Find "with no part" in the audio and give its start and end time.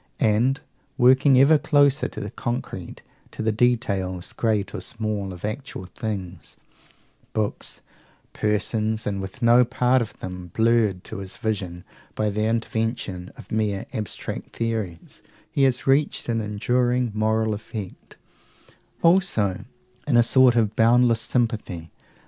9.21-10.01